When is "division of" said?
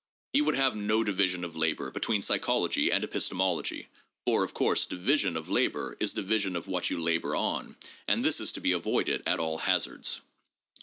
1.03-1.55, 4.87-5.47, 6.11-6.67